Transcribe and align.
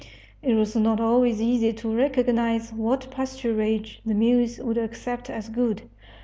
It 0.41 0.55
was 0.55 0.75
not 0.75 0.99
always 0.99 1.39
easy 1.43 1.73
to 1.73 1.95
recognize 1.95 2.73
what 2.73 3.11
pasturage 3.11 3.99
the 4.03 4.15
mules 4.15 4.57
would 4.57 4.79
accept 4.79 5.29
as 5.29 5.47
good. 5.47 5.83